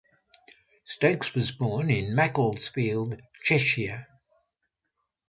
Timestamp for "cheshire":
3.43-4.07